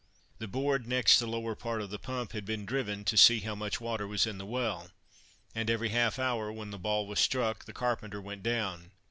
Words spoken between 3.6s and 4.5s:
water was in the